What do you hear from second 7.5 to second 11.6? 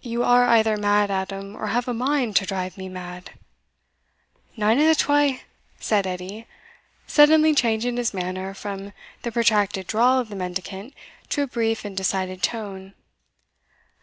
changing his manner from the protracted drawl of the mendicant to a